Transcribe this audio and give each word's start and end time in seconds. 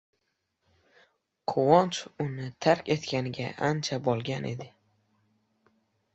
Quvonch 1.51 1.99
uni 2.25 2.47
tark 2.67 2.91
etganiga 2.97 3.53
ancha 3.69 4.01
bo‘lgan 4.09 4.51
edi. 4.55 4.71